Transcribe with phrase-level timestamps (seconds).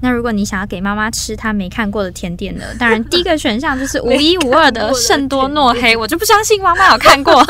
[0.00, 2.64] 那如果你想要给妈妈吃她没看过的甜点呢？
[2.78, 7.44] 当然，第一个选项就是无一无二的圣多诺黑，我就不相信妈妈有看过。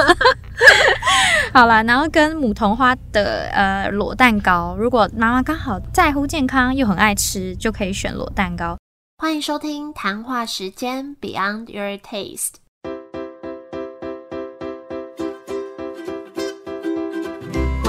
[1.52, 8.76] 好了，然后跟母童花的呃裸蛋糕，如果妈妈刚好在乎健康又很爱吃，就可以选裸蛋糕。
[9.18, 12.65] 欢迎收听谈话时间 Beyond Your Taste。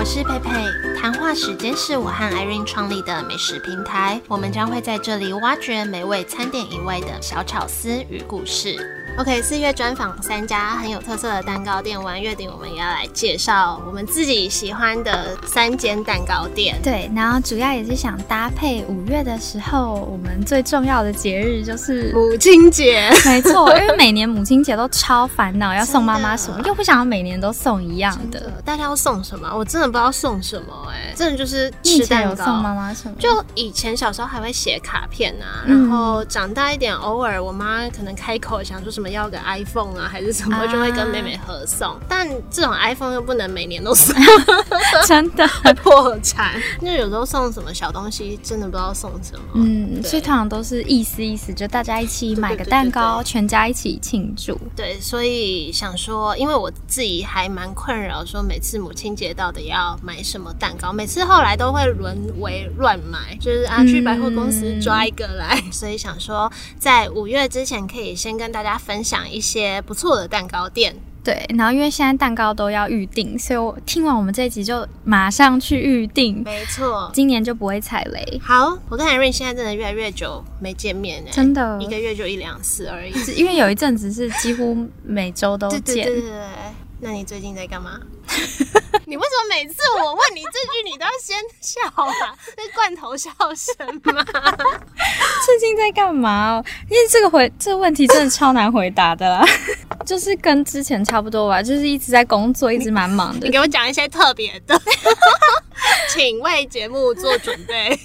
[0.09, 0.49] 是佩佩，
[0.97, 8.77] 谈话时间是我和 Irene 创立的美食平台，我们将会在这里挖掘美味餐点以外的小巧思与故事。
[9.17, 16.79] OK，四月专访三家很有特色的蛋糕店，完月底我们也要来介绍我们自己喜欢的三间蛋糕店。
[16.83, 23.09] 对，然后主要也是想搭配五月的时候，我们最重要的节日就是母亲节。
[23.25, 28.61] 没错，因为每年母亲节都超烦恼，要送妈妈什么，又不想要每年都送一样的。
[28.63, 29.51] 大家要送什么？
[29.51, 32.45] 我真的不知道送什么，哎，真的就是吃蛋糕。
[32.45, 33.15] 送妈妈什么？
[33.17, 39.06] 就以前小时候还会写卡片啊，然后长大一点，偶尔我妈可能开口想说什么。
[39.09, 41.95] 要个 iPhone 啊，还是什么，就会跟妹妹合送。
[42.09, 44.15] 但这种 iPhone 又不能每年都送，
[45.07, 46.61] 真的会 破产。
[46.81, 49.45] 那有时候送什么小东西，真的不知道送什么。
[49.53, 54.59] 嗯，所以通常都是意思意思，就大家一起买个蛋糕，全家一起庆祝。
[54.75, 65.61] 对，所以想说，因为我自己还蛮困扰，说每次母亲节到底要买什么蛋糕，每次后来都会沦为乱买，就是啊去百货公司抓一个来。
[65.71, 68.96] 所以想说，在五月之前，可以先跟大家分。
[68.97, 76.41] 分享一些不错的蛋糕店，对，然后因为现在蛋糕都要预定，所以我听完我们这一集就马上去预定。
[76.43, 78.41] 没错，今年就不会踩雷。
[78.43, 83.13] 好，我跟海瑞现在真的越来越久没见面哎，真的，一个月就一两次而已。
[83.35, 85.83] 因为有一阵子是几乎每周都见。
[85.83, 86.31] 对对对。
[86.99, 87.99] 那你最近在干嘛？
[89.05, 92.35] 你为什么每次我问你这句，你都要先笑啊？
[92.45, 94.23] 是罐头笑声吗？
[95.45, 96.61] 最近在干嘛？
[96.89, 99.45] 因为这个回这个问题真的超难回答的啦，
[100.05, 103.45] 就是跟之前差不多吧，就是一直在工作，一直蛮忙的。
[103.45, 104.79] 你给我讲一些特别的，
[106.09, 107.97] 请为节目做准备。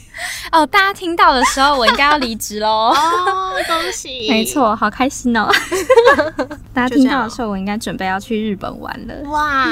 [0.53, 2.69] 哦，大家听到的时候，我应该要离职喽！
[2.95, 4.29] 哦，恭喜！
[4.31, 5.51] 没错，好开心哦！
[6.73, 9.15] 大家听到的时候，我应该准备要去日本玩了。
[9.31, 9.67] 哇，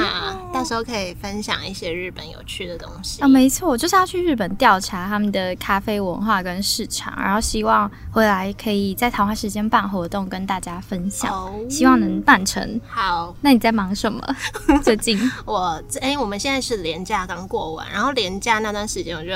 [0.53, 3.27] 到时候可以分享一些日本有趣的东西啊！
[3.27, 12.79] 没错，我就是要去日本调查他们的咖啡文化跟市场，然后希望回来可以在桃花时间办活动，跟大家分享，希望能办成。
[12.87, 14.21] 好，那你在忙什么？
[14.83, 19.31] 最近我哎，我们现在是年假刚过完，然后年假那段时间，我就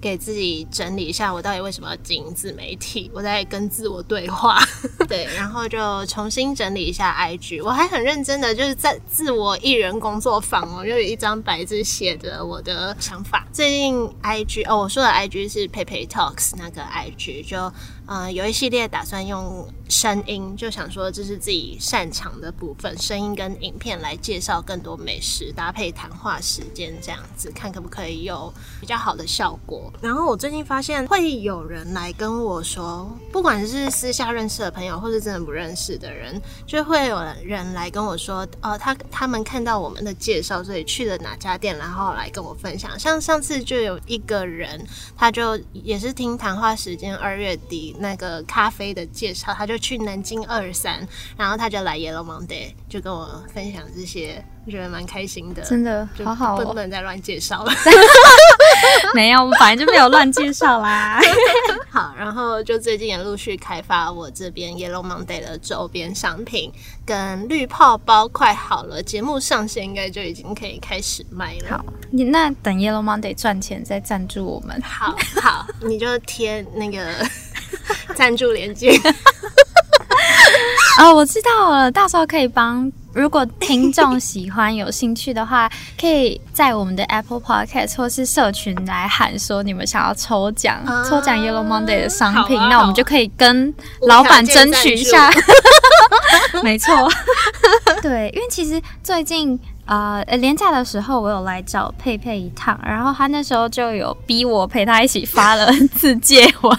[0.00, 0.66] 给自己。
[0.70, 3.10] 整理一下，我到底为什么要经营自媒体？
[3.12, 4.58] 我在跟自我对话，
[5.08, 7.62] 对，然后就重新整理一下 IG。
[7.62, 13.46] 我还很认真的，就是在自我艺人工作房哦，就有一张白纸写着我的想法。
[13.52, 17.72] 最近 IG 哦，我说的 IG 是 PayPay Talks 那个 IG，就。
[18.10, 29.92] 呃，有一系列打算用声音，就想说这是自己擅长的部分，声音跟影片来介绍更多美食，搭配谈话时间这样子，看可不可以有比较好的效果。
[30.02, 42.98] 然后我最近发现会有人来跟我说，不管是私下认识的朋友，或是真的不认识的人，就会有人来跟我说，呃，他他们看到我们的介绍，所以去了哪家店，然后来跟我分享。
[42.98, 44.84] 像上次就有一个人，
[45.16, 47.94] 他就也是听谈话时间二月底。
[48.00, 51.06] 那个咖啡的介绍，他就去南京二三，
[51.36, 57.72] 然后他就来 Yellow Monday，就跟我分享这些，我觉得蛮开心的，真的好好，不能再乱介绍了。
[59.14, 61.20] 没有，我们反正就没有乱介绍啦。
[61.90, 66.72] 好，然后就最近也陆续开发我这边 Yellow Monday 的周边商品，
[67.04, 71.76] 跟绿泡包快好了，节目上线应该就已经可以开始卖了。
[71.76, 74.80] 好，你那等 Yellow Monday 赚钱再赞助我们。
[74.80, 77.14] 好好，你就贴那个。
[78.14, 78.92] 赞助连接
[81.00, 82.90] 哦，我知道了，到时候可以帮。
[83.12, 85.68] 如果听众喜欢、有兴趣的话，
[86.00, 95.28] 可以在我们的 Apple Podcast 或是社群来喊说你们想要抽奖，抽奖 Yellow Monday 的商品，那我们就可以跟老板争取一下。
[96.62, 97.10] 没错，
[98.00, 99.58] 对，因为其实最近。
[99.90, 106.78] 啊，廉假的时候我有来找佩佩一趟，然后他那时候就有逼我陪他一起发了自介文，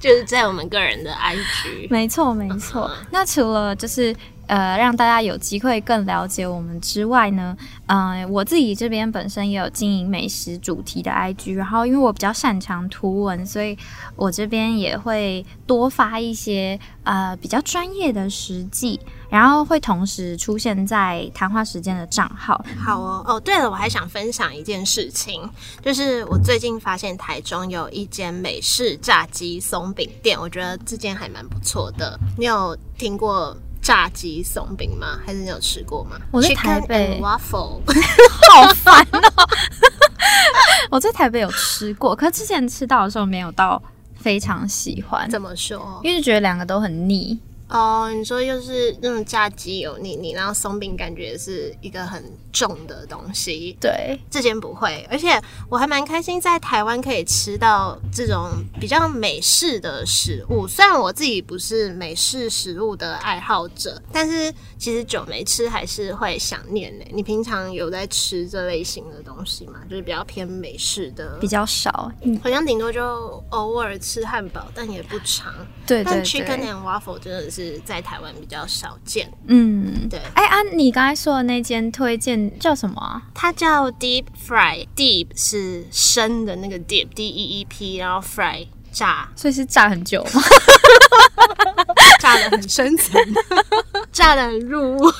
[0.00, 1.90] 就是在我们个人的 IG。
[1.90, 2.90] 没错，没错。
[3.10, 7.56] 那除了就是呃让大家有机会更了解我们之外呢，
[7.86, 13.76] 嗯，我自己这边本身也有经营美食主题的 IG，然后因为我比较擅长图文，所以
[14.14, 19.00] 我这边也会多发一些呃比较专业的实际。
[19.28, 22.64] 然后会同时出现在谈话时间的账号。
[22.78, 25.42] 好哦，哦，对了，我还想分享一件事情，
[25.82, 32.16] 就是我最近发现台中有一间美式炸鸡松饼店，我觉得这间还蛮不错的。
[32.38, 33.54] 你有听过
[33.86, 35.20] 炸鸡松饼吗？
[35.24, 36.18] 还是你有吃过吗？
[36.32, 37.78] 我在台北，waffle，
[38.50, 39.48] 好烦哦。
[40.90, 43.80] 我在台北有吃过，可之前吃到的时候没有到
[44.16, 45.30] 非常喜欢。
[45.30, 46.00] 怎么说？
[46.02, 47.38] 因为觉得两个都很腻。
[47.68, 52.24] 哦，你说又是那种炸鸡油腻腻，然后松饼感觉是一个很
[52.56, 53.76] 重的东西。
[53.78, 55.38] 对，这间不会，而且
[55.68, 58.50] 我还蛮开心在台湾可以吃到这种
[58.80, 60.66] 比较美式的食物。
[60.66, 67.04] 虽然我自己不是美式食物的爱好者，但是其实久没吃还是会想念呢。
[67.12, 69.80] 你平常有在吃这类型的东西吗？
[69.90, 72.10] 就是比较偏美式的，比较少，
[72.42, 75.52] 好像顶多就偶尔吃汉堡，但也不常。
[75.86, 77.56] 对，但 Chicken and Waffle 真的是。
[77.56, 80.20] 是在台湾比较少见，嗯，对。
[80.34, 83.22] 哎啊，你刚才说的那间推荐叫什么？
[83.34, 90.42] 它叫 Deep Fry，Deep 是深的那个 Deep，D E E P，然后 Fry 炸，所以是炸很久吗？
[92.26, 93.20] 炸的很深层，
[94.10, 95.12] 炸的很入味。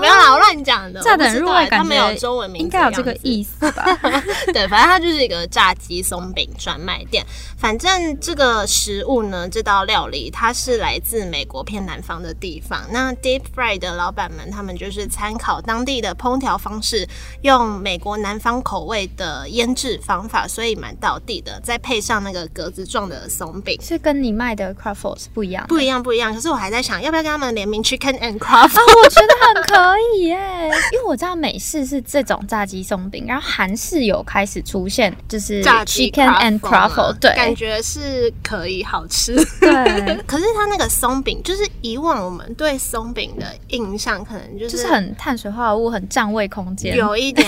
[0.00, 3.84] 不要老乱讲的，炸的很入味，它没有中文名，应该有这个意思吧？
[4.52, 7.24] 对，反正它就是一个炸鸡松饼专卖店。
[7.56, 12.84] 反正这个食物呢，这道料理它是来自美国偏南方的地方。
[12.90, 17.06] 那 Deep Fry 的老板们，他们就是参考当地的烹调方式，
[17.42, 21.60] 用美国南方口味的腌制方法，所以蛮到地的。
[21.62, 26.34] 再配上那个格子状的松饼，是跟你卖的 Crawford 不一样，不一样，不一样。
[26.34, 28.80] 可是我还在想，要不要跟他们联名 Chicken and Crawford？
[29.02, 30.38] 我觉得很可以耶，
[30.92, 39.34] 因为我知道美式是这种炸鸡松饼，然后韩式有开始出现，就是炸 Chicken and Crawford，对，感觉是可以好吃。
[39.60, 47.46] 对， 可是它那个松饼，就是以往我们对松饼的印象，可能就是很碳水化合物，很占位空间，有一点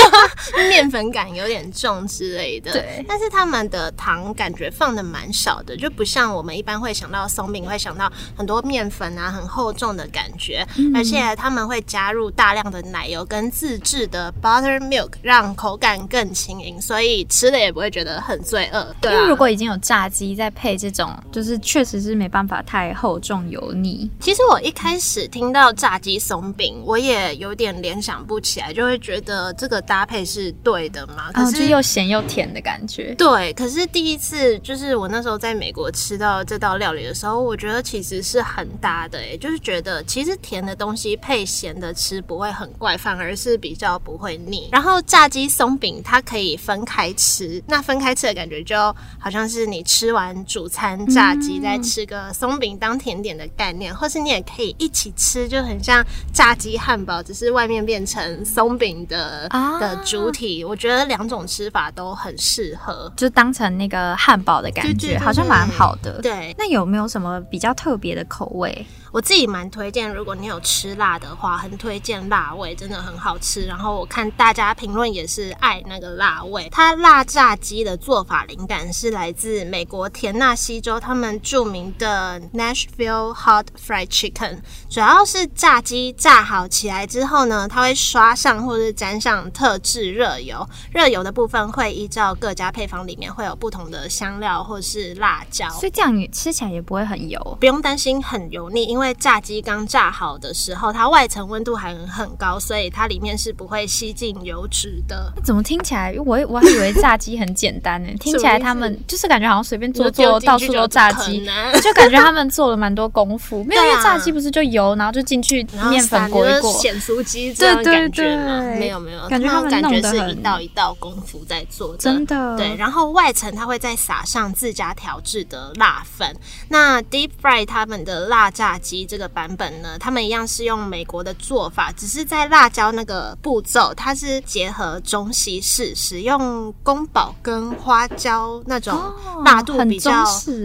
[0.70, 2.72] 面粉感有点重之类的。
[2.72, 10.66] 对，但是他们的糖感觉放的蛮少的，就不像我们一般会想到松饼，会想到很多面粉啊，很厚重的感觉。
[10.94, 18.94] 而且他们会加入大量的奶油跟自制的 buttermilk，让口感更轻盈，所以吃了也不会觉得很罪恶。
[19.00, 24.10] 对因为如果已经有炸鸡，再配这种，就是确实是没办法太厚重油腻。
[24.20, 31.30] 其实我一开始听到炸鸡松饼，我也有点联想不起来，就会觉得这个搭配是对的嘛？
[31.32, 33.14] 可是又咸又甜的感觉。
[33.14, 44.68] 对，可是第一次就是我那时候在美国吃到这道料理的时候，我觉得其实是很搭的，哎，就是觉得其实甜的东西配咸的吃不会很怪，反而是比较不会腻。
[44.72, 48.76] 然后炸鸡松饼它可以分开吃，那分开吃的感觉就
[49.18, 59.48] 好像是你吃完主餐炸鸡再吃个松饼当甜点的概念，或是你也可以一起吃，就很像炸鸡汉堡，只是外面变成松饼的
[59.80, 60.64] 的主体。
[60.64, 66.20] 我觉得两种吃法都很适合，就当成那个汉堡的感觉，好像蛮好的。
[66.22, 68.86] 对，那有没有什么比较特别的口味？
[69.12, 73.66] 我自己蛮推荐，如果你有吃辣的话，很推荐辣味，真的很好吃。
[73.66, 76.68] 然后我看大家评论也是爱那个辣味。
[76.70, 84.58] 它辣炸鸡的做法灵感是来自美国田纳西州他们著名的 Nashville Hot Fried Chicken，
[84.88, 105.32] 主要是炸鸡炸好起来之后呢，它会刷上或是沾上特制热油，热油的部分会依照各家配方里面会有不同的香料或是辣椒，所以这样你吃起来也不会很油，不用担心很油腻，因为炸鸡刚炸好的时候，它外层温度还很高，所以它里面是不会吸进油脂的。
[105.42, 108.10] 怎么听起来我我还以为炸鸡很简单呢？
[108.20, 111.46] 听起来他们就是感觉好像随便做做，到处都炸鸡，
[111.82, 113.62] 就感觉他们做了蛮多功夫。
[113.64, 118.60] 没有，因为炸鸡不是就油，然后就进去面粉裹一裹，咸酥鸡这样感觉吗？
[118.78, 122.76] 没有没有，感觉他们感觉是一道一道功夫在做，真的对。
[122.76, 126.36] 然后外层它会再撒上自家调制的辣粉。
[126.68, 128.89] 那 Deep Fry 他们的辣炸鸡。
[129.08, 138.98] 这个版本呢，他们一样是用美国的做法，只是在辣椒那个步骤，它是结合中西式，使用宫保跟花椒那种
[139.44, 140.24] 辣度比较，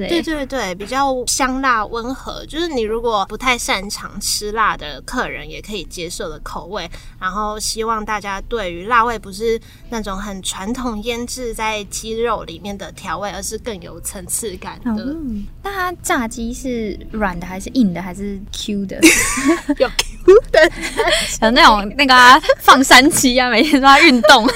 [0.09, 6.89] 对对对，比较香辣温和，就是你如果不太擅长吃辣的客人也可以接受的口味。
[7.19, 15.15] 然后希望大家对于辣味不是那种很传统腌制在鸡肉里面的调味，而是更有层次感的。
[15.63, 18.14] 那它炸鸡是软的还是硬的还是？
[18.15, 18.99] 是 Q 的？
[20.51, 20.71] 的，
[21.41, 24.47] 有那种那个啊放山鸡啊，每天都在运动，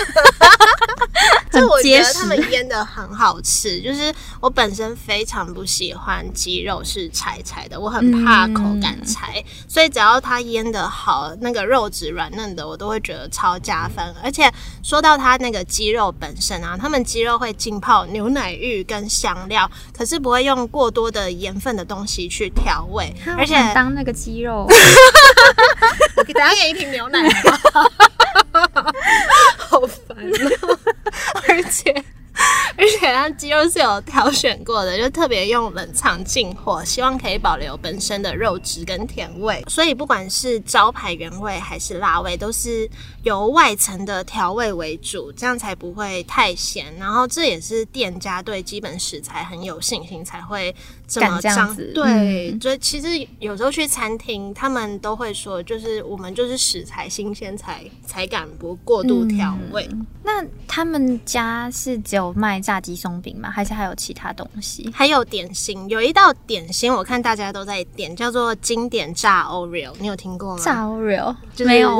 [1.51, 3.79] 就我觉得他们腌的很好吃。
[3.81, 14.03] 就是我本身非常不喜欢鸡肉是柴柴的，我很怕口感柴，所以只要它腌的好，那个肉质软嫩的，我都会觉得超加分。
[14.23, 14.51] 而且
[14.83, 24.67] 说到它那个鸡肉本身啊，他们鸡肉会浸泡牛奶浴跟香料，可是不会用过多的盐分的东西去调味，而且当那个鸡肉，
[26.15, 27.59] 我给大家给一瓶牛奶吧，
[29.57, 30.17] 好烦
[30.61, 30.79] 哦！
[31.47, 31.91] 而且
[32.77, 39.61] 而且它鸡肉是有挑选过的，就特别用冷藏进货，希望可以保留本身的肉质跟甜味。
[39.67, 42.89] 所以不管是招牌原味还是辣味，都是
[43.23, 46.95] 由外层的调味为主，这样才不会太咸。
[46.97, 50.73] 然后这也是店家对基本食材很有信心，才会
[51.09, 53.07] 这么敢这样张子对，嗯就其实
[53.39, 59.89] 有时候去餐厅，他们都会说，就是我们就是食材新鲜才才敢不过度调味。
[60.23, 63.49] 那他们家是只有卖炸鸡松饼吗？
[63.49, 64.87] 还是还有其他东西？
[64.93, 70.63] 还有点心，有一道点心，我看大家都在点，叫做经典炸 Oreo，你有听过吗？
[70.63, 71.99] 炸 Oreo 就是没有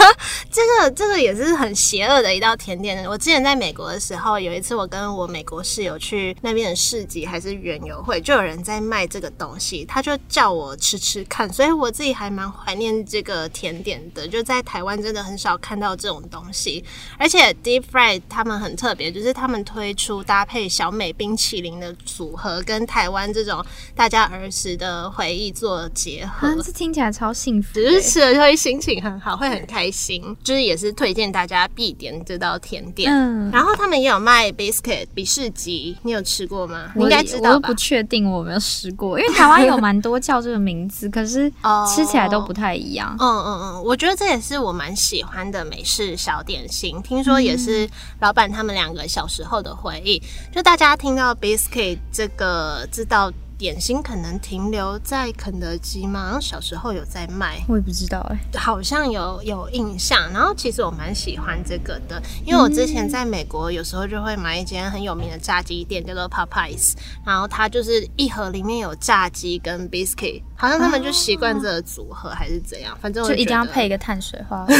[0.52, 3.08] 这个这个也是很邪恶的一道甜点。
[3.08, 14.26] 我之前在美国的时候，有一次我跟我美国室友去那边的市集还是园游会，就有人在卖这个东西，他就叫我吃吃看，所以我自己还蛮怀念这个甜点的。
[14.28, 16.84] 就在台湾真的很少看到这种东西，
[17.18, 23.64] 而且 Deep Fried 他们很特别，就是他们推出搭配小美冰淇淋的组合，跟台湾这种
[23.94, 26.48] 大家儿时的回忆做结合。
[26.48, 28.00] 啊，这听起来超幸福的只欸。
[28.00, 30.36] 是吃了就会心情很好，会很开心。
[30.42, 33.12] 就是也是推荐大家必点这道甜点。
[33.12, 36.92] 嗯，然后他们也有卖 biscuit 比士吉，你有吃过吗？
[36.94, 37.74] 你应该知道吧不？
[37.74, 43.16] 确定我有没有试过，因为台湾有蛮多叫这个名字， 可是哦吃起来都不太一样。
[43.18, 47.00] 嗯嗯嗯，我觉得这也是我蛮喜欢的美式小点心。
[47.02, 47.88] 听说也是
[48.20, 50.22] 老板他们两个小时候的回忆。
[50.52, 56.24] 就大家听到 biscuit 这个知道点心，可能停留在肯德基吗？
[56.24, 57.62] 然后小时候有在卖。
[57.68, 74.76] 我也不知道哎、好像有有印象，然后其实我蛮喜欢这个的，因为我之前在美国有时候就会买一间很有名的炸鸡店，叫做 Popeyes，然后它就是一盒里面有炸鸡跟 biscuit，好像他们就习惯这个组合还是怎样，反正我就一定要配一个碳水化合物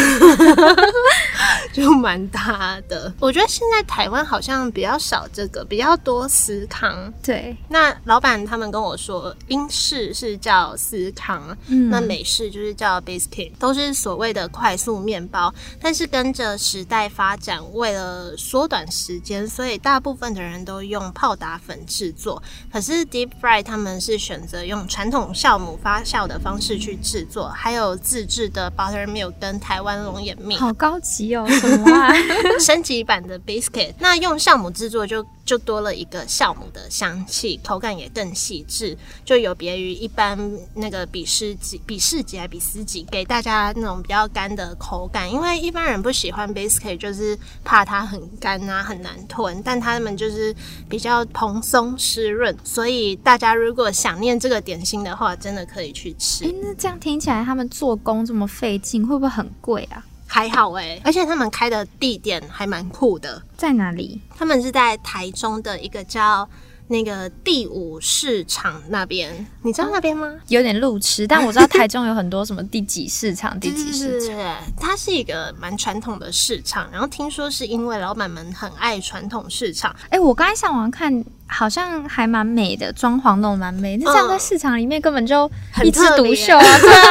[1.73, 3.11] 就蛮搭的。
[3.19, 7.11] 我觉得现在台湾好像比较少这个，比较多司康。
[7.23, 15.51] 对，那老板他们跟我说，英式是叫司康，嗯那美式就是叫 biscuit，都是所谓的快速面包。
[15.81, 22.43] 但是跟着时代发展，为了缩短时间，所以大部分的人都用泡打粉制作。
[22.71, 30.57] 可是 deep fry 他们是选择用传统酵母发酵的方式去制作，还有自制的 buttermilk 跟台湾龙眼蜜。
[30.57, 32.13] 好高级哦，什么啊？
[32.61, 40.39] 升级版的 biscuit，那用酵母制作就就多了一个酵母的香气，口感也更细致，就有别于一般
[40.75, 45.31] 那个比士吉、比士吉还比斯吉给大家那种比较干的口感。
[45.31, 50.55] 因为一般人不喜欢 biscuit，就是怕它很干啊，很难吞，但他们就是
[50.89, 56.45] 比较蓬松湿润，所以大家如果想念这个点心的话，真的可以去吃。
[56.45, 60.05] 哎、那这样听起来他们做工这么费劲，会不会很贵啊？
[60.27, 63.43] 还好诶、而且他们开的地点还蛮酷的。
[63.57, 64.21] 在哪里？
[64.37, 66.49] 他们是在台中的一个叫
[66.91, 70.29] 那个第五市场那边，你知道那边吗？
[70.49, 74.37] 有点路痴，但我知道 台中有很多什么第几市场、第几市场。
[74.37, 83.97] 对，它是一个蛮传统的市场，然后听说是因为老板们很爱传统市场，哎、我刚才上网看，好像还蛮美的，装潢弄得蛮美。
[83.97, 85.49] 那这样在市场里面根本就
[85.85, 87.07] 一枝独秀啊，对啊，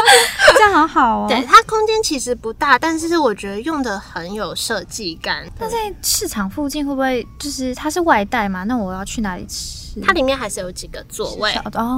[0.58, 1.26] 这样好好哦。
[1.28, 5.46] 对，它空间其实不大，但是我觉得用的很有设计感。
[5.58, 8.64] 那在市场附近会不会就是它是外带嘛？
[8.64, 9.87] 那我要去哪里吃？
[10.02, 11.52] 它里面还是有几个座位，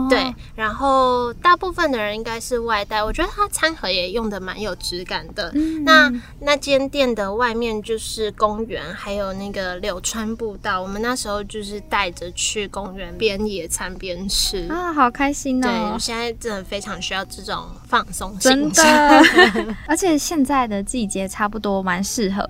[0.09, 5.51] 对，然后大部分的人应该是外带，我觉得它餐盒也用的蛮有质感的。
[5.55, 10.81] 嗯那那间店的外面就是公园，还有那个柳川步道。
[10.81, 14.69] 我们那时候就是带着去公园边野餐边吃。
[14.69, 15.99] 啊，好开心对，哦我！
[15.99, 18.85] 现在真的非常需要这种放松真心情。
[18.85, 22.49] 的， 而且现在的季节差不多蛮适合，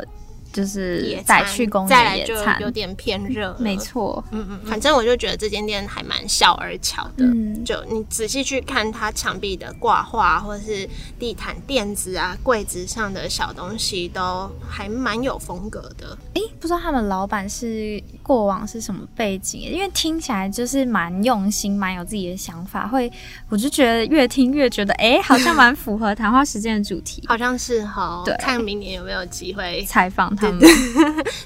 [0.52, 4.22] 就是野再去公再来就有点偏热，没错。
[4.30, 7.24] 嗯嗯，反正我就觉得这间店还蛮小而巧的。
[7.24, 10.88] 嗯就你仔细去看它墙壁的挂画，或者是
[11.18, 16.16] 地毯垫子啊、柜子上的小东西，都还蛮有风格的。
[16.34, 22.88] 诶，不知道他们老板是过往是什么背景，因为听起来就是蛮用心、蛮有自己的想法。
[22.88, 23.12] 会，
[23.48, 27.22] 我就觉得越听越觉得，哎，好像蛮符合谈话时间的主题。
[27.28, 30.60] 好像是哈，对，看明年有没有机会采访他们。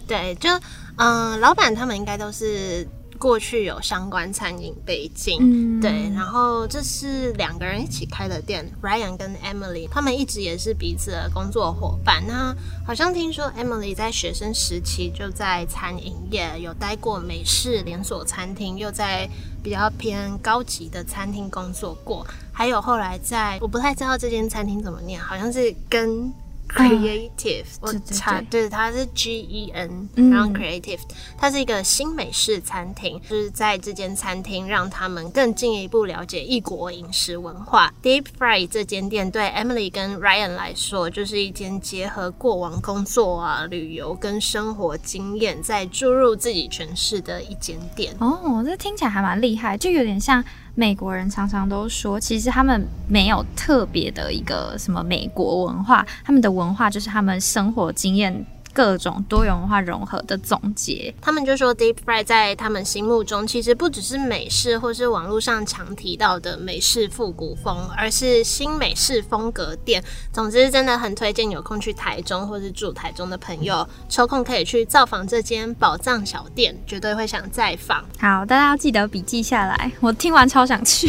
[0.06, 0.48] 对， 就
[0.96, 2.86] 嗯，老板他们应该都是。
[3.16, 12.22] 过去有相关餐饮背景，对，然后这是两个人一起开的店，Ryan 跟 Emily，他们一直也是彼此的工作伙伴。
[12.26, 19.26] 那好像听说 Emily 在学生时期就在餐饮业有待过美式连锁餐厅，又在
[19.62, 26.30] 比较偏高级的餐厅工作过，还有后来在我不太知道这间餐厅怎么念，好像是跟。
[26.68, 30.98] Creative，我查对，它是 G E N，然后 Creative，
[31.38, 37.92] 它是一个新美式餐厅，就是在这间餐厅让他们更进一步了解异国饮食文化。
[38.02, 48.16] Deep Fry 这间店对 Emily 跟 Ryan 来说，就是一间结合过往工作啊、旅游跟生活经验，再注入自己诠释的一间店。
[48.18, 50.44] 哦，这听起来还蛮厉害，就有点像。
[50.74, 58.44] 美国人常常都说，其实他们没有特别的一个什么美国文化，他们的文化就是他们生活经验。
[58.74, 70.02] 各种多元文化融合的总结，他们就说 Deep Fry 在他们心目中其实不只是美式，或是网络上常提到的美式复古风，而是新美式风格店。
[70.32, 78.04] 总之，真的很推荐有空去台中或是住台中的朋友，抽空可以去造访这间宝藏小店，绝对会想再访。
[78.18, 81.08] 好，大家要记得笔记下来，我听完超想去，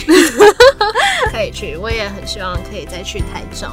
[1.31, 3.67] 可以去，我也很希望可以再去台中。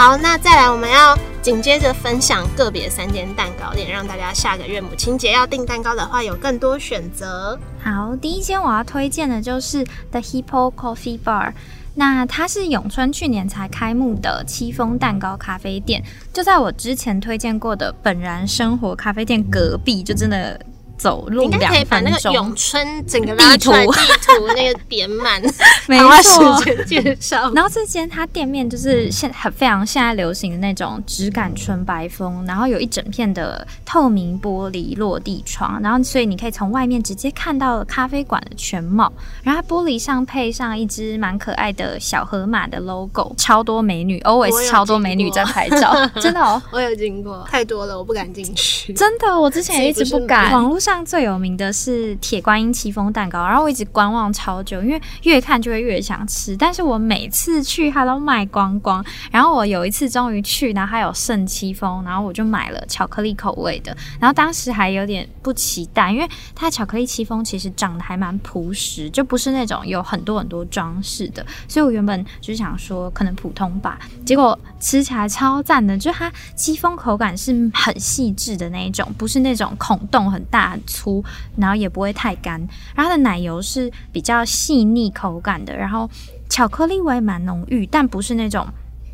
[0.00, 7.60] 好，那再来，我们要紧接着分享个别三间蛋糕店，让大家下个月母亲节要订蛋糕的话有更多选择。
[7.82, 11.52] 好，第一间我要推荐的就是 The Hippo Coffee Bar，
[11.96, 16.02] 那它是永春去年才开幕的戚风蛋糕咖啡店，
[16.32, 20.58] 就在我之前推荐过的本然生活咖啡店隔壁，就真的。
[21.00, 25.40] 走路两分钟，可以把那个永春整个地图地图那个点满，
[25.88, 26.62] 没错。
[26.86, 27.50] 介绍。
[27.54, 39.10] 然后这间它店面就是现很非常现在流行的那种质感纯白风，然后有一整片的透明玻璃落地窗，然后所以你可以从外面直接看到咖啡馆的全貌。
[39.42, 48.92] 然后玻璃上配上一只蛮可爱的小河马的 logo， 超多美女，always 超多美女在拍照，真的哦，我有经过，太多了，我不敢进去。
[48.92, 50.52] 真的，我之前也一直不敢。
[50.52, 50.89] 网络上。
[50.90, 56.56] 上最有名的是铁观音戚风蛋糕，然后我一直观望超久，因为越看就会越想吃。
[56.56, 63.96] 但是我每次去它都卖光光，然后我有一次终于去，然后还有剩戚风，然后我就买了巧克力口味的。
[64.18, 71.46] 然后当时还有点不期待，因为它巧克力戚风其实长得还蛮朴实，就不是那种有很多很多装饰的。
[71.68, 80.76] 所以我原本就是想说可能普通吧，结果吃起来超赞的，就它戚风口感是很细致的那一种，不是那种孔洞很大。
[80.86, 81.24] 粗，
[81.56, 82.60] 然后也不会太干，
[82.94, 86.08] 然后它的奶油是比较细腻口感的，然后
[86.48, 88.66] 巧克力味蛮浓郁，但不是那种，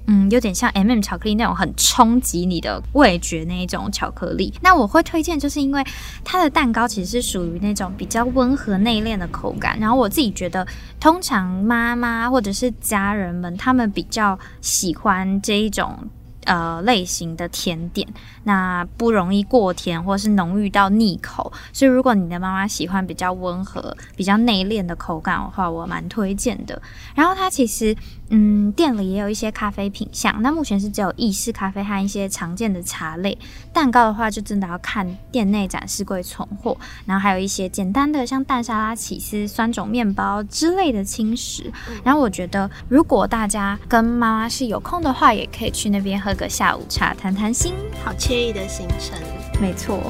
[0.07, 4.53] 嗯，有点像 M M 巧克力那种很冲击你的味觉那一种巧克力。
[4.61, 5.85] 那我会推荐，就是因为
[6.25, 10.67] 它的蛋糕其实是属于那种比较温和内敛的口感，然后我自己觉得，
[11.01, 15.99] 通常妈妈或者是家人们他们比较喜欢这一种。
[16.47, 18.09] 呃，类型的甜点，
[18.45, 26.81] 那不容易过甜或是浓郁到腻口，所以如果你的妈妈喜欢比较温和、比较内敛的口感的话，我蛮推荐的。
[27.15, 27.95] 然后它其实。
[28.31, 33.39] 嗯，店里也有一些咖啡品相，那目前是只有意式咖啡和一些常见的茶类。
[33.73, 41.73] 蛋糕的话，就真的要看店内展示柜存货，然后还有一些简单的像蛋沙拉、起司、酸种面包之类的轻食。
[42.03, 49.17] 然后我觉得，如果大家跟妈妈是有空的话，也可以去那边喝个下午茶，谈谈心，好惬意的行程。
[49.61, 50.03] 没错。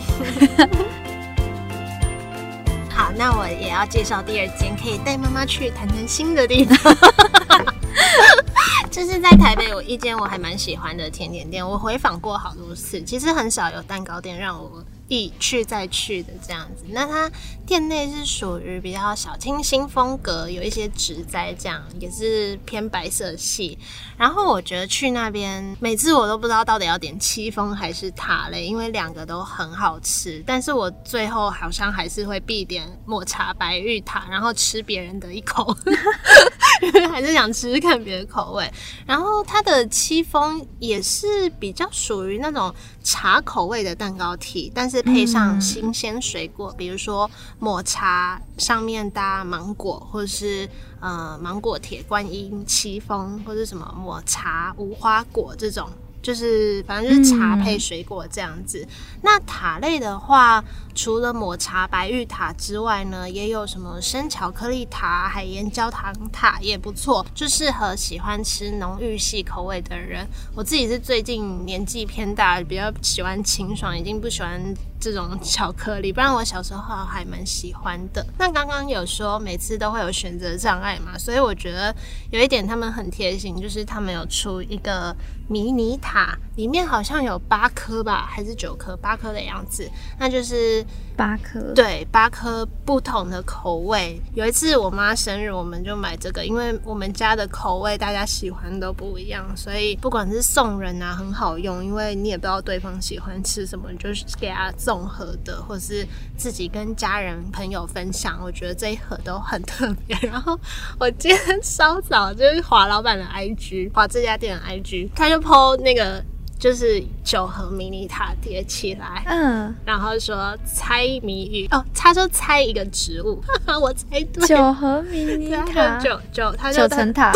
[2.88, 6.96] 好，那我也要介绍第二间可以带妈妈去谈谈心的地方。
[8.90, 14.84] 就是在台北有一间我还蛮喜欢的甜点店，我回访过好多次，其实很少有蛋糕店让我。
[15.08, 17.30] 一去再去的这样子，那他
[17.66, 23.76] 店内是属于比较小清新风格，有一些植栽，这样也是偏白色系。
[24.16, 30.42] 然后我觉得去那边，每次我都不知道到底要点戚风还是塔嘞，因为两个都很好吃。
[30.46, 35.76] 但是我最后好像还是会必点抹茶白玉塔，然后吃别人的一口，
[36.82, 38.70] 因为还是想吃吃看别的口味。
[39.04, 45.02] 然后它的戚风也是比较属于那种茶口味的蛋糕体，但是。
[45.06, 50.68] 配上新鲜水果，比如说抹茶上面搭芒果，或者是
[51.00, 55.88] 呃芒果铁观音、戚风，或者什么抹茶无花果这种。
[56.22, 58.84] 就是反正就是茶配水果这样子。
[59.22, 70.26] 那塔类的话，除了抹茶白玉塔之外呢，也有什么生巧克力塔、海盐焦糖塔也不错，就适合喜欢吃浓郁系口味的人。
[70.56, 74.60] 我自己是最近年纪偏大，比较喜欢清爽，已经不喜欢
[74.98, 78.24] 这种巧克力，不然我小时候还蛮喜欢的。
[78.38, 81.94] 那刚刚有说每次都会有选择障碍嘛，所以我觉得
[82.30, 85.14] 有一点他们很贴心，就是他们有出一个
[85.48, 88.96] 迷你塔，里面好像有八颗吧，还是九颗？
[88.96, 90.84] 八颗的样子，那就是
[91.16, 94.20] 八颗，对，八颗不同的口味。
[94.34, 108.38] 有一次我妈生日，我们就买这个，因为我们家的口味大家喜欢都不一样，所以不管是送人啊，很好用，因为你也不知道对方喜欢吃什么，就是给他综合的，或是自己跟家人朋友分享。
[108.42, 110.16] 我觉得这一盒都很特别。
[110.20, 110.58] 然后
[110.98, 116.22] 我今天稍早就是华老板的 IG，华这家店的 IG，他就 PO 那个。
[116.58, 121.68] 就是九和迷你塔叠起来，嗯，然后说猜谜语。
[121.70, 123.42] 哦，他说猜一个植物，
[123.80, 127.32] 我猜对，九和迷你塔，九九，他九层塔。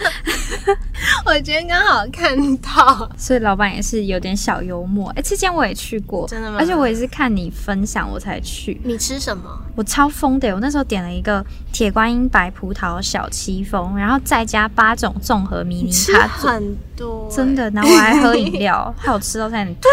[1.24, 5.10] 我今天刚好看到，所以老板也是有点小幽默。
[5.10, 6.56] 哎，这间我也去过，真的吗？
[6.60, 8.80] 而且我也是看你分享我才去。
[8.84, 9.42] 你吃什么？
[9.76, 17.70] 我超疯的，我那时候点了一个铁观音白葡萄小戚风，然后再加八种综合迷你卡，很多，真的。
[17.70, 19.88] 然后我还喝饮料， 还有吃到差点吐。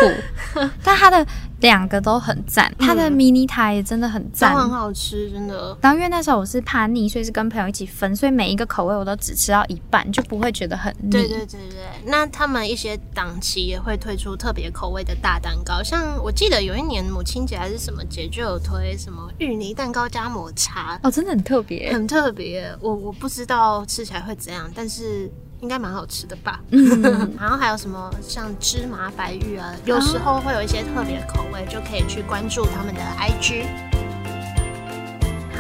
[0.84, 1.26] 但它的。
[1.62, 5.78] 两个都很赞，它的迷你塔也真的很赞，很好吃，真的。
[5.82, 11.10] 然后因为那时候我是怕腻，所以是跟朋友一起分，所以每一个口味我都只吃到一半，就不会觉得很腻。
[11.10, 11.78] 对对对对。
[12.06, 22.72] 那他们一些档期也会推出特别口味的大蛋糕，像我记得有一年母亲节还是什么节就有推什么芋泥蛋糕加抹茶，哦，真的很特别，很特别。
[22.80, 25.32] 我我不知道吃起来会怎样，但是。
[25.62, 27.02] 应该蛮好吃的吧，嗯，
[27.40, 33.87] 然后还有什么像芝麻白玉啊，有时候会有一些特别口味，就可以去关注他们的 IG。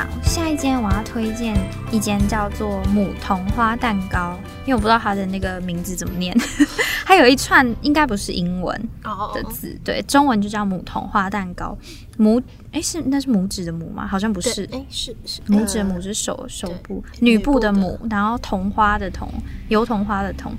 [0.09, 1.55] 好，下一间我要推荐
[1.91, 6.35] 一间叫做母童花蛋糕，因为我不知道它的那个名字怎么念，
[7.05, 8.89] 它有一串应该不是英文
[9.33, 11.77] 的字，对，中文就叫母童花蛋糕。
[12.17, 12.41] 拇
[12.71, 14.07] 哎是那是拇指的拇吗？
[14.07, 15.39] 好像不是，哎是是。
[15.43, 19.29] 拇指的拇是手手部女部的母，然后童花的童
[19.69, 20.51] 油桐花的童，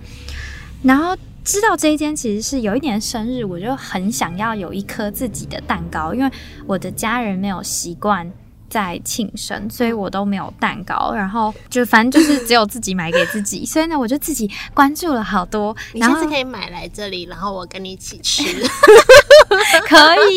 [0.82, 6.30] 然后知道这一间其实是有一年生日，我就很想要有一颗自己的蛋糕，因为
[6.64, 8.30] 我的家人没有习惯
[8.68, 18.42] 在庆生，所以我都没有蛋糕，然后就反正就是只有自己买给自己，所以呢我就自己关注了好多，你下次可以买来这里，然后我跟你一起吃。
[19.88, 20.36] 可以，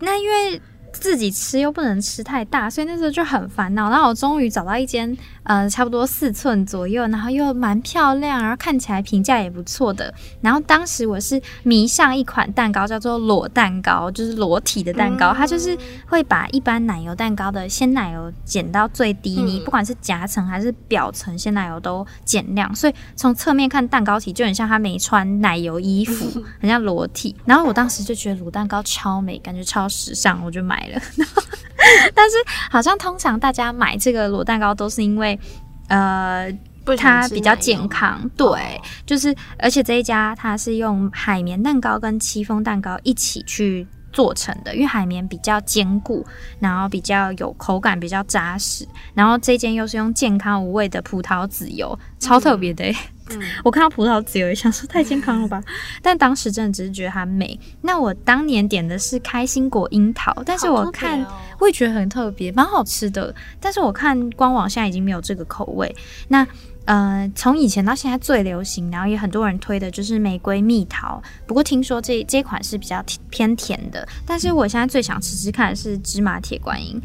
[0.00, 0.60] 那因为。
[0.92, 3.90] 自己吃又不能吃太大，所以那时候就很烦恼。
[3.90, 10.12] 然后我终于找到一间，呃，差不多四寸左右，然后又蛮漂亮，然后看起来评价也不错的。
[10.40, 15.32] 然后当时我是迷上一款蛋糕，叫做裸蛋糕，就是裸体的蛋糕。
[15.32, 15.76] 它就是
[16.06, 22.72] 会把一般奶油蛋糕的鲜奶油减到最低，你不管是夹层还是表层鲜奶油都减量。
[22.74, 27.34] 所以从侧面看，蛋糕体就很像它没穿奶油衣服，很像裸体。
[27.44, 31.00] 然后我当时就觉得裸蛋糕超美，感觉超时尚，我就买了。
[32.14, 32.36] 但是
[32.70, 35.38] 好像通常大家买这个裸蛋糕都是因为，
[35.88, 36.50] 呃，
[36.96, 46.24] 它比较健康，对，就是而且这一家它是用海绵蛋糕跟戚风蛋糕一起去做成的，因为海绵比较坚固，
[46.60, 52.84] 然后比较有口感，比较扎实，然后这间又是用健康无味的葡萄籽油，超特别的。
[53.64, 55.62] 我看到葡萄籽油，想说太健康了吧？
[56.02, 57.58] 但当时真的只是觉得它美。
[57.80, 61.24] 那我当年点的是开心果樱桃，但是我看
[61.58, 63.34] 我也觉得很特别，蛮好吃的。
[63.60, 65.94] 但是我看官网现在已经没有这个口味。
[66.28, 66.46] 那
[66.84, 71.22] 呃，从以前到现在最流行，然后也很多人推的就是玫瑰蜜桃。
[71.46, 77.00] 不过听说这这款是比较偏甜的，但是我现在最想吃吃看的是芝麻铁观音。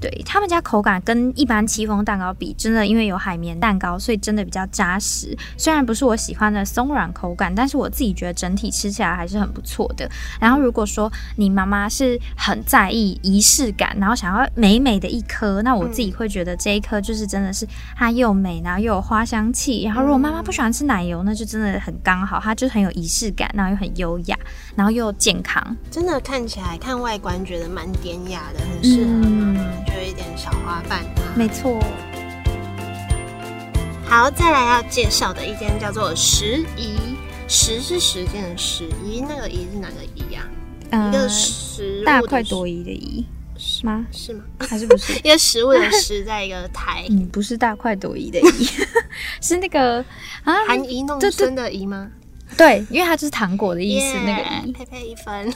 [0.00, 5.36] 对他们家口感跟一般戚风蛋糕比，真的因为有海绵蛋糕，所以真的比较扎实。
[5.58, 10.10] 虽然不是我喜欢的松软口感，但是我自己觉得整体吃起来还是很不错的。
[10.40, 19.84] 然后如果说你妈妈是很在意仪式感，然后想要美美的一颗，那我自己会觉得这一颗就是真的是它又美，然后又有花香气。
[19.84, 24.38] 然后如果妈妈不喜欢吃奶油，那就真的很刚好，它就很有仪式感，然后又很优雅，
[24.74, 25.76] 然后又健康。
[25.90, 29.89] 真的看起来看外观觉得蛮典雅的，很适合。
[29.96, 31.82] 有一点小花瓣，没错。
[34.06, 36.96] 好，再来要介绍的一间叫做十一，
[37.48, 40.48] 十是时间的时，宜那个一是哪个一呀？
[41.08, 43.24] 一个食大快朵颐的颐
[43.56, 44.04] 是吗？
[44.10, 44.42] 是吗？
[44.58, 45.12] 还是不是？
[45.22, 48.68] 一个食物的食，在一个台， 嗯，不是大快朵颐的颐，
[49.40, 50.04] 是那个
[50.42, 52.10] 啊，含颐弄孙的颐吗？
[52.56, 54.18] 对，因为它就是糖果的意思。
[54.24, 55.52] 那个佩佩一分。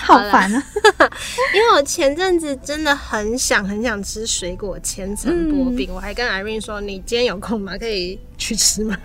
[0.06, 0.62] 好烦啊！
[1.54, 7.76] 因为我前阵子真的很想很想吃水果千层薄饼，我还跟 Irene 说：“你今天有空吗？
[7.78, 8.96] 可以去吃吗？”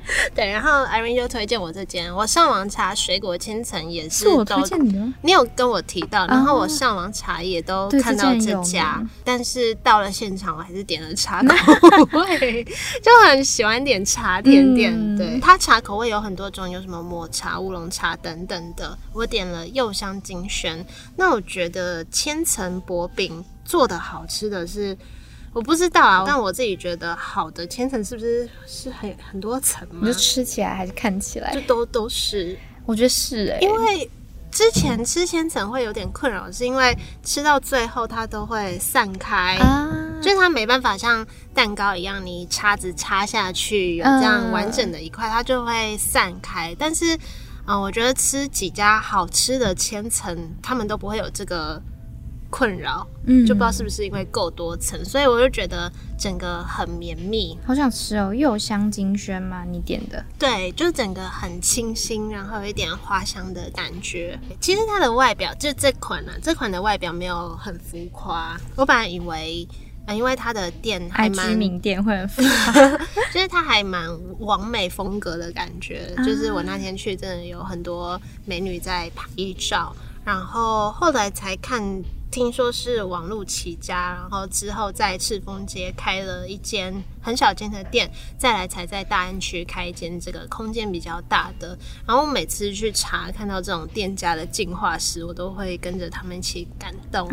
[0.34, 2.14] 对，然后 Irene 就推荐我这间。
[2.14, 11.56] 我上网查水果千层也是我推荐你的，你有跟我提到，然后我上网查也都看到这家，但是到了现场我还是点了茶口
[12.20, 12.64] 味，
[13.02, 15.16] 就很喜欢点茶点点。
[15.16, 18.96] 对，它茶口味有很多种，有什么抹茶、乌龙茶等等的。
[19.12, 20.84] 我点了柚香精选。
[21.16, 24.96] 那我觉得千层薄饼做的好吃的是，
[25.52, 30.06] 我不知道啊，但我自己觉得好的千层是不是是很很多层吗？
[30.06, 31.52] 就吃起来还是看起来？
[31.54, 34.10] 就都都是，我觉得是哎，因为
[34.50, 39.88] 之前吃千层会有点困扰，是因为吃到最后它都会散开啊，
[40.22, 47.18] 就是它没办法像蛋糕一样，你叉子插下去有这样完整的一块，它就会散开，但是。
[47.66, 51.80] 嗯，我觉得吃几家好吃的千层，他们都不会有这个
[52.50, 58.34] 困扰，嗯，就不知道是不是因为够多层，所以我就觉得整个很绵密，好想吃哦。
[58.34, 59.64] 柚香精轩吗？
[59.64, 60.24] 你点的？
[60.38, 64.38] 对，就是整个很清新，然后有一点花香的感觉。
[64.60, 69.66] 其实它的外表就这款呢，这款的外表没有很浮夸，我本来以为。
[70.06, 72.28] 啊，因为他的店还蛮名店会很，
[73.32, 74.08] 就是他还蛮
[74.40, 76.14] 完美风格的感觉。
[76.24, 79.26] 就是我那天去，真的有很多美女在拍
[79.58, 81.82] 照，然后后来才看。
[82.34, 86.92] 听说是网络起家，然后之后在赤峰街开了一间
[87.22, 91.78] 很小间的店，再来才在大安区开一间这个空间比较大的。
[92.04, 97.30] 然后我每次去查看到这种店家的进化史，我都会跟着他们一起感动，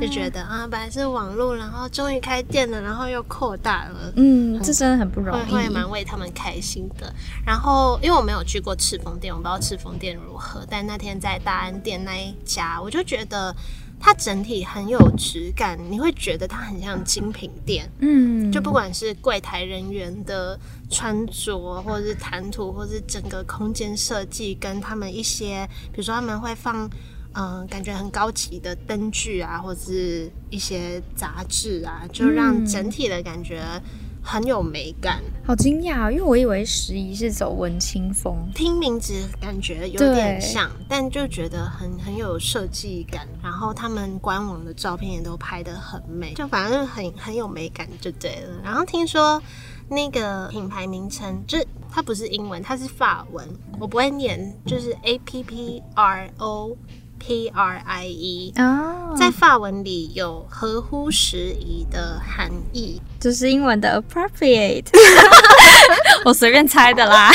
[0.00, 7.12] 就觉得啊，本来是网络，然后终于开店了，然后又扩大了，嗯，这真的很不容易，会蛮为他们开心的。
[7.44, 13.52] 然后因为我没有去过赤峰店，我不知道赤峰店如何，但那天在大安店那一家，我就觉得。
[14.04, 17.90] 它整体很有质感，你会觉得它很像精品店。
[18.00, 26.86] 嗯，就不管是柜台人员的穿着，或者是谈吐，或者是整个空间设计，跟他们一些，比如说他们会放，
[27.32, 33.62] 嗯，感觉很高级的灯具啊，或者是一些杂志啊，就让整体的感觉。
[34.26, 36.10] 很有美感，好惊讶！
[36.10, 43.28] 因为我以为十一是走文青风，听名字感觉有点像，但就觉得很很有设计感。
[43.42, 48.60] 然后他们官网的照片也都拍得很美，就反正很很有美感就对了。
[48.64, 49.40] 然后听说
[49.88, 53.46] 那个品牌名称，就是它不是英文，它是法文，
[53.78, 56.74] 我不会念，就是 A P P R O。
[57.26, 64.84] P R I E 哦，在法文里有合乎时宜的含义，就是英文的 appropriate。
[66.24, 67.30] 我随便猜的啦，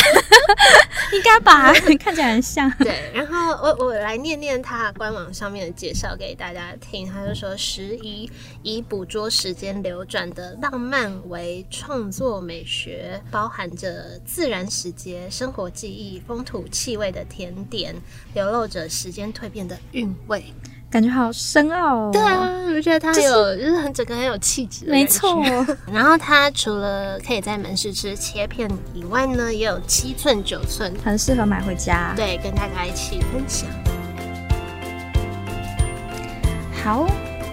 [1.13, 1.71] 应该吧？
[1.99, 2.69] 看起来很像。
[2.79, 7.07] 对，然后我我来念念它官网上面的介绍给大家听。
[7.07, 8.29] 他就说：时宜
[8.63, 17.95] 以捕捉时间流转的浪漫为创作美学，包含着自然时节、生活记忆、风土气味的甜点，
[18.33, 20.51] 流露着时间蜕变的韵味。
[20.91, 22.09] 感觉好深奥哦！
[22.11, 24.85] 对啊，我觉得它有，就是很整个很有气质。
[24.87, 25.43] 没错。
[25.93, 32.13] 然后它除了可以在门市吃切片以外呢，也有七寸、九寸，很适合买回家。
[32.15, 33.69] 对，跟大家一起分享。
[36.83, 37.05] 好，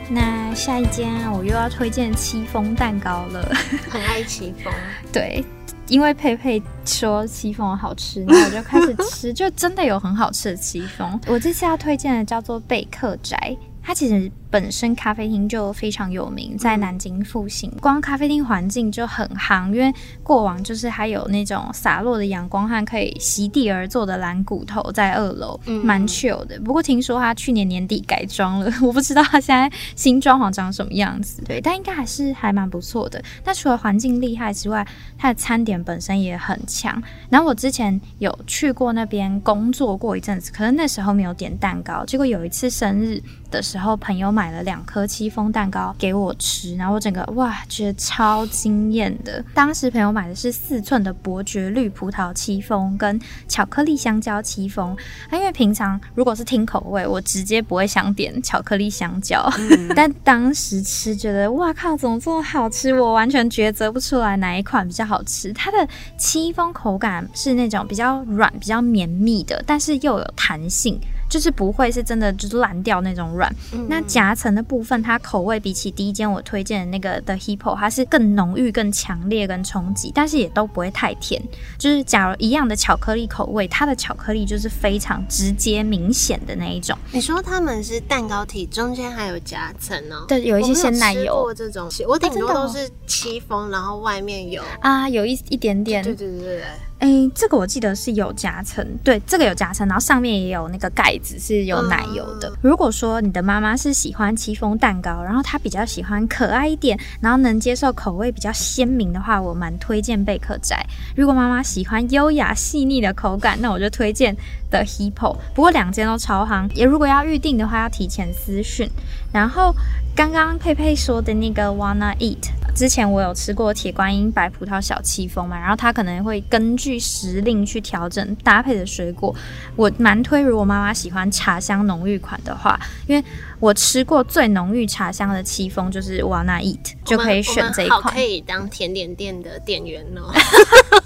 [0.09, 3.55] 那下一间我又要推荐戚风蛋糕了。
[3.91, 4.73] 很爱戚风。
[5.13, 5.45] 对。
[5.89, 11.21] 因为佩佩说戚风好吃，然后我就开始吃， 就真的有很好吃的戚风。
[11.27, 14.31] 我这次要推荐的叫做贝克宅，它其实。
[14.49, 26.59] 本身咖啡厅就非常有名，在南京复兴，光咖啡厅环境就很夯，因为过往就是还有那种洒落的阳光和可以席地而坐的蓝骨头在二楼，蛮 chill 的。
[26.61, 31.43] 不过听说它去年年底改装了， 我不知道它现在新装潢长什么样子。
[31.43, 33.23] 对，但应该还是还蛮不错的。
[33.45, 34.87] 那除了环境厉害之外，
[35.19, 37.03] 它的餐点本身也很强。
[37.29, 43.21] 然后我之前有去过那边工作过一阵子，可是那时候没有点蛋糕，结果有一次生日
[43.51, 44.47] 的时候，朋友买。
[44.47, 49.45] 了两颗戚风蛋糕给我吃，然后我整个哇，觉得超惊艳的。
[49.53, 54.97] 当时朋友买的是四寸的伯爵绿葡萄戚风跟巧克力香蕉戚风。
[55.29, 59.47] 啊，因为平常如果是听口味，我直接不会想点巧克力香蕉。
[59.95, 62.95] 但当时吃觉得哇靠，怎么这么好吃？
[62.95, 65.53] 我完全抉择不出来哪一款比较好吃。
[65.53, 70.99] 它的戚风口感是那种比较软、比较绵密的，但是又有弹性。
[71.29, 73.53] 就是不会是真的就是烂掉那种软。
[73.89, 81.43] 那夹层的部分，它口味比起第一间我推荐的那个的 Hippo，它是更浓郁、更强烈、跟冲击，但是也都不会太甜。
[81.79, 86.97] 就是假如一样的巧克力口味，它的巧克力就是非常直接、明显的那一种。
[87.13, 90.25] 你说他们是蛋糕体，中间还有夹层哦？
[90.29, 96.03] 对，有一些鲜奶油这种，我顶多都是戚风，然后外面有啊，有一一点点。
[96.03, 96.63] 对对对对。
[97.07, 102.53] 哎，这个我记得是有夹层，对，这个有夹层，然后上面也有那个盖子是有奶油的。
[102.61, 110.85] 如果说你的妈妈是喜欢戚风蛋糕，然后她比较喜欢可爱一点，然后能接受口味比较鲜明的话，我蛮推荐贝克斋。
[111.15, 114.37] 如果妈妈喜欢优雅细腻的口感，那我就推荐
[114.69, 115.37] 的 Hippo。
[115.55, 118.91] 不过两间都超行，也如果要预定的话，要提前私讯。
[119.33, 119.73] 然后
[120.17, 122.39] 刚刚佩佩说的那个 Wanna Eat。
[122.75, 129.35] 之前我有吃过铁观音白葡萄小戚风嘛，然后它可能会根据时令去调整搭配的水果。
[129.77, 133.23] 我蛮推，如果妈妈喜欢茶香浓郁款的话，因为
[133.59, 138.03] 我吃过最浓郁茶香的戚风就是 Wanna Eat，就可以选这一款。
[138.15, 140.31] 可以当甜点店的店员哦。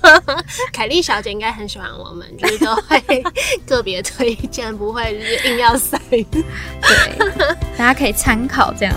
[0.72, 3.00] 凯莉小姐应该很喜欢我们，就是都会
[3.66, 5.96] 个别推荐，不会就是硬要塞。
[6.08, 6.26] 对，
[7.76, 8.94] 大家可以参考这样。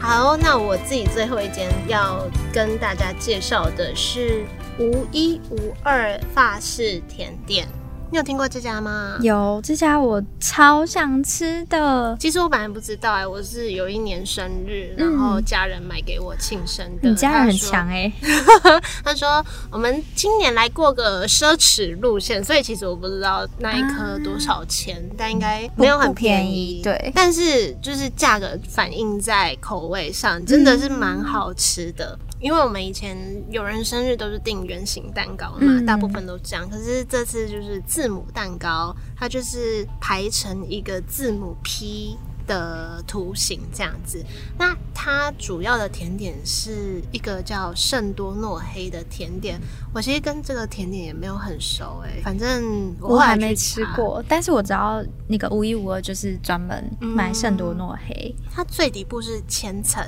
[0.00, 4.44] 好，那我自己最后一间要跟大家介绍的是
[4.78, 7.66] 无一无二法式甜点。
[8.10, 9.18] 你有听过这家吗？
[9.20, 12.16] 有这家，我超想吃的。
[12.18, 17.08] 其实我本来不知道哎，我是有一年生日，然后家人买给我庆生的。
[17.10, 18.10] 你家人很强哎。
[19.04, 26.80] 他说我们今年来过个奢侈路线，所以其实我不知道那一颗多少钱，但应该没有很便宜。
[26.82, 32.18] 对，但是就是价格反映在口味上，真的是蛮好吃的。
[32.40, 33.16] 因为我们以前
[33.50, 36.68] 有人生日都是订圆形蛋糕嘛，大部分都这样。
[36.70, 42.16] 可是这次就是字母蛋糕，它就是排成一个字母 P。
[42.48, 44.24] 的图形这样子，
[44.58, 49.60] 那它主要的甜点是一个叫圣多诺黑的甜点。
[49.94, 58.34] 我其实跟这个甜点也没有很熟哎，反正我还没吃过，但是我知道那个无一无二就是专门买圣多诺黑。
[58.50, 60.02] 它最底部是千层，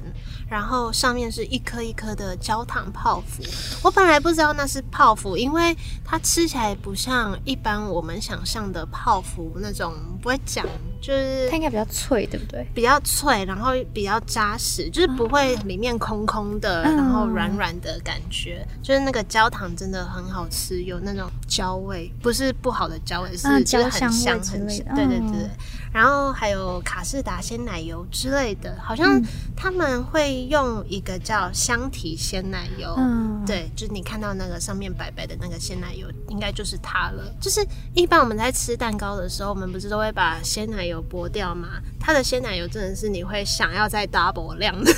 [0.48, 3.42] 然后上面是一颗一颗的焦糖泡芙。
[3.82, 10.66] 我本来不知道那是泡芙，因为它吃起来不像一般我们想象的泡芙那种不会讲。
[11.00, 12.66] 就是它应该比较脆，对不对？
[12.74, 18.66] 比较脆，然后比较扎实，就是不会里面空空的，然后软软的感觉。
[18.82, 24.84] 就是那个焦糖真的很好吃，有那种焦味，不是不好的焦味，是就是很香很香。
[24.94, 25.48] 对对对。
[25.92, 29.20] 然后还有卡士达鲜奶油之类的，好像
[29.56, 32.94] 他们会用一个叫香缇鲜奶油。
[32.96, 37.24] 嗯，对，就是你看到那个上面白白的那个鲜奶油，应该就是它了。
[37.40, 41.68] 就是一般我们在吃蛋糕的时候，我们不是都会把鲜奶油剥掉吗？
[41.98, 44.92] 它的鲜奶油真的是你会想要再 double 量的，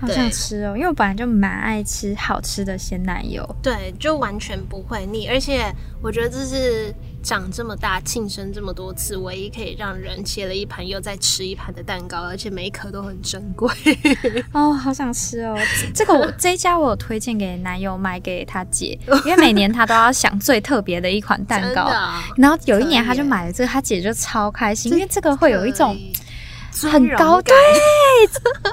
[0.00, 0.74] 好想吃哦！
[0.74, 6.94] 因为我本来就蛮爱吃好吃的鲜奶油，对，就完全不会腻，而且我觉得这是。
[7.22, 13.70] 长这么大，庆生这么多次，唯一可以让人切了一盘又再吃一盘的蛋糕，而且每一颗都很珍贵。
[14.52, 15.56] 哦，好想吃哦！
[15.94, 21.90] 这个我 这一家我有推荐给男友买给他姐， 因为每年他都要想最特别的一款蛋糕，
[22.36, 25.96] 然后有一年他就买了这个，他姐就超开心，因为这个会有一种。
[26.90, 27.54] 很高，对，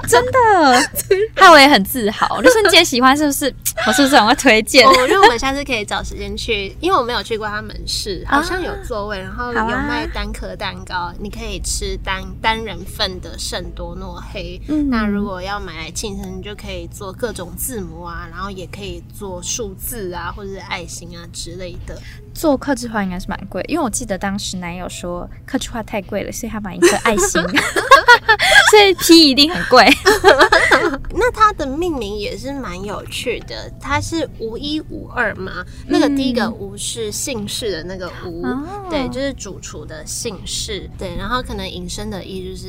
[0.08, 0.90] 真的，
[1.36, 2.40] 害我也很自豪。
[2.40, 3.54] 刘顺杰喜欢是不是？
[3.86, 4.86] 我是不是很会推荐？
[4.86, 14.60] 我觉得我们下次可以找时间去，因为我没有去过他门市，好像有座位，然后有卖单颗蛋糕，你可以吃单单人份的圣多诺黑。
[14.90, 21.98] 那如果要买来庆生，你就可以做各种字母啊，然后也可以做数字啊，或者是爱心啊之类的。
[22.34, 27.42] 做客制化应该是蛮贵，因为我记得当时男友说客制化太贵了，所以他买一颗爱心。
[28.70, 29.84] 所以皮一定很贵。
[31.12, 35.64] 那它的命名也是蛮有趣的，它是无一无二嘛。
[35.88, 38.44] 那个第一个无是姓氏的那个无，
[38.88, 40.88] 对，就是主厨的姓氏。
[40.96, 42.68] 对，然后可能引申的意就是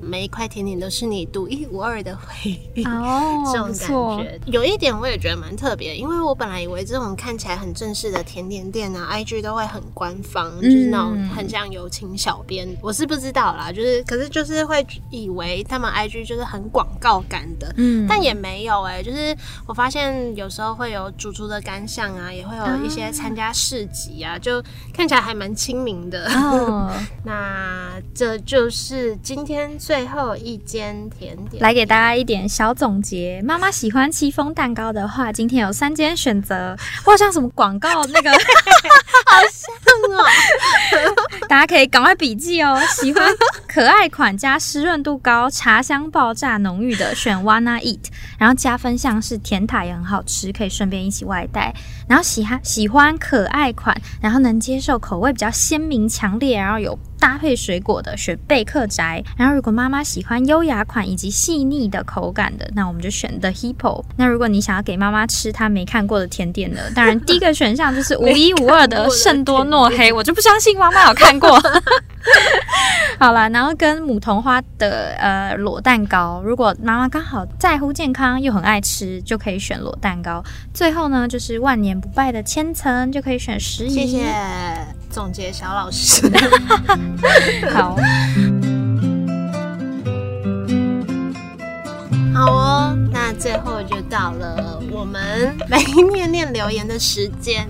[0.00, 2.84] 每一块甜点都是你独一无二的回忆。
[2.84, 12.68] 哦， 这种感觉有一点我也觉得蛮特别，因为我本来以为这种看起来很正式的甜点店呢，IG 都会很官方，就是那种很像有请小编。
[12.82, 18.34] 我是不知道啦，就是可是就是会以为他们 IG 就是很广告感的，嗯，但也。
[18.40, 19.36] 没有哎，就是
[19.66, 24.62] 我发现有时候会有主厨的感想啊，也会有一些参加市集啊，就
[24.94, 26.24] 看起来还蛮亲民的。
[26.32, 26.90] 哦，
[27.22, 33.42] 那这就是今天最后一间甜点，来给大家一点小总结。
[33.44, 38.30] 妈妈喜欢戚风蛋糕的话，今天有三间选择，或像什么广告那个，
[39.26, 39.74] 好像
[40.18, 40.26] 哦，
[41.48, 42.80] 大家可以赶快笔记哦。
[42.88, 43.24] 喜欢
[43.68, 48.00] 可爱款加湿润度高、茶香爆炸浓郁的，选 Wanna Eat。
[48.38, 51.74] 然后加分项是甜塔也很好吃，可以顺便一起外带。
[52.10, 59.22] 然后喜欢喜欢可爱款，然后能接受口味比较鲜明强烈，然后有搭配水果的，选贝克宅。
[59.36, 64.02] 然后如果妈妈喜欢优雅款以及细腻的口感的，那我们就选 The Hippo。
[64.16, 66.80] 那如果你想要给妈妈吃她没看过的甜点呢？
[66.96, 71.62] 当然第一个选项就是独一无二的圣多诺黑，我就不相信妈妈有看过。
[73.20, 80.42] 好了，然后跟母童花的呃裸蛋糕，如果妈妈刚好在乎健康又很爱吃，就可以选裸蛋糕。
[80.74, 83.90] 最后呢，就是万年不败的千层，就可以选十一。
[83.90, 84.32] 谢谢
[85.10, 86.30] 总结小老师。
[87.72, 87.96] 好，
[92.34, 95.82] 好哦，那最后就到了我们来
[96.12, 97.66] 念念留言的时间。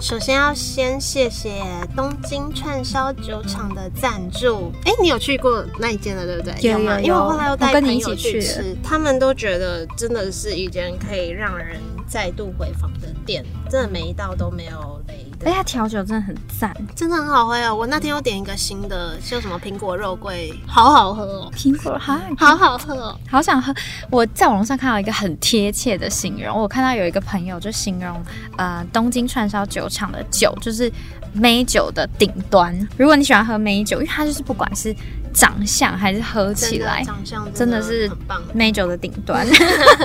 [0.00, 1.62] 首先要先谢谢
[1.94, 4.72] 东京串烧酒厂的赞助。
[4.86, 6.54] 哎，你有去过那一间的，对不对？
[6.70, 6.98] 有吗？
[7.00, 11.78] 因为我后来又带朋友去吃，他们都觉得真的是一间可以让人
[12.10, 15.24] 再度回访的店，真的每一道都没有雷。
[15.44, 17.74] 哎呀，调酒真的很赞，真的很好喝哦！
[17.74, 21.52] 我那天又点一个新的，叫什么苹果肉桂，好好喝哦！
[21.56, 23.72] 苹果好好好喝哦，好想喝。
[24.10, 28.20] 我在网络上看到一个很贴切的形容，我看到有一个朋友就形容，
[28.58, 30.92] 呃，东京串烧酒厂的酒就是
[31.32, 32.76] 美酒的顶端。
[32.98, 34.94] 如果你喜欢喝美酒，因为它就是不管是
[35.32, 39.46] 长相还是喝起来，长相真的是很棒，美酒的顶端，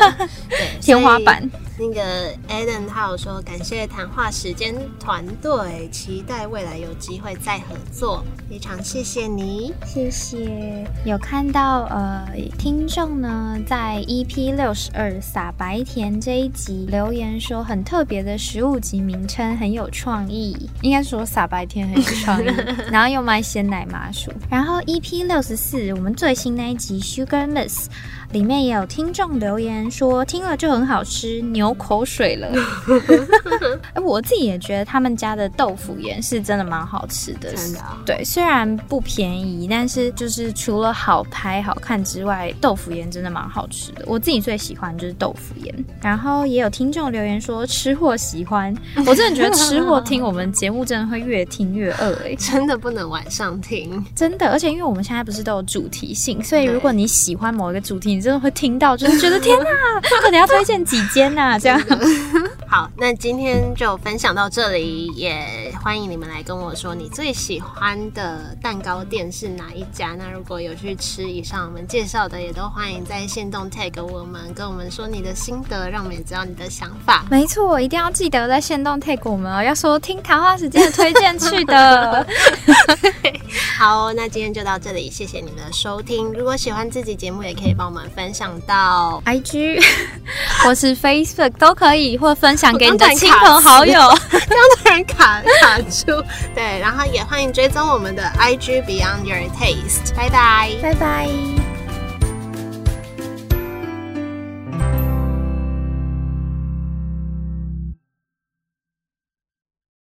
[0.80, 1.50] 天花板。
[1.78, 10.88] 那个 Adam 他有说感谢谈话时间团队，期待未来有机会再合作，非常谢谢你，谢谢。
[11.04, 12.26] 有看到呃
[12.58, 22.48] 听众呢在 EP 六十二撒白甜这一集留言说很特别的食物及名称很有创意，应该说撒白甜很有创意，
[22.90, 24.32] 然后又卖鲜奶麻薯。
[24.50, 27.90] 然后 EP 六十四我们最新那一集 Sugar Miss。
[28.36, 32.50] 里面也有听众留言说听了就很好吃，流口水了。
[33.94, 37.54] 哎，我自己也觉得他们家的豆腐盐是真的蛮好吃的。
[37.56, 44.04] 真的，对，虽然不便宜，但是就是除了好拍好看之外，豆腐盐真的蛮好吃的。
[44.06, 45.74] 我自己最喜欢就是豆腐盐。
[46.02, 48.76] 然后也有听众留言说吃货喜欢，
[49.08, 54.50] 我真的觉得吃货听我们节目真的会越听越饿哎，真的不能晚上听，真的。
[54.50, 58.16] 而且因为我们现在不是都有主题性，所以如果你喜欢某一个主题。
[58.16, 59.70] 你真的会听到，就是觉得天哪，
[60.20, 61.58] 可能要推荐几间呐？
[61.62, 61.80] 这样。
[62.68, 70.16] 好，那今天就分享到这里，也欢迎你们来跟我说你最喜欢的蛋糕店是哪一家。
[70.18, 77.24] 那如果有去吃以上我们介绍的，也都欢迎在线动 tag 我们，跟我们说你的心得，让我们也知道你的想法。
[77.30, 82.26] 没错，一定要记得在线动 tag 我们哦，要说听谈话时间的推荐去的。
[83.78, 86.32] 好，那今天就到这里，谢谢你们的收听。
[86.34, 89.82] 如果喜欢这集节目，也可以帮我们分享到 IG
[90.64, 93.94] 或是 Facebook 都可以，或分享给你的亲朋好友。
[94.32, 100.16] 这样突然卡卡住，对，然后也欢迎追踪我们的 IG Beyond Your Taste。
[100.16, 101.75] 拜拜，拜拜。